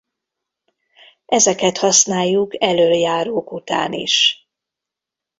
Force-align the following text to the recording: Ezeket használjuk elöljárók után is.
Ezeket 1.25 1.77
használjuk 1.77 2.61
elöljárók 2.63 3.51
után 3.51 3.93
is. 3.93 4.47